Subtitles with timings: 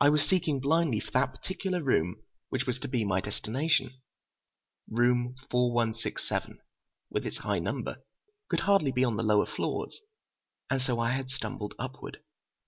[0.00, 4.00] I was seeking blindly for that particular room which was to be my destination.
[4.90, 6.58] Room 4167,
[7.08, 8.02] with its high number,
[8.48, 10.00] could hardly be on the lower floors,
[10.68, 12.18] and so I had stumbled upward....